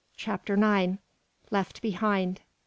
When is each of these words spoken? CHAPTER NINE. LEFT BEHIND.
CHAPTER 0.17 0.57
NINE. 0.57 0.97
LEFT 1.51 1.79
BEHIND. 1.83 2.41